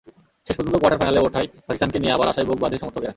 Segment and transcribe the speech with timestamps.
[0.45, 3.09] শেষ পর্যন্ত কোয়ার্টার ফাইনালে ওঠায় পাকিস্তানকে নিয়ে আবার আশায় বুক বাঁধে সমর্থকেরা।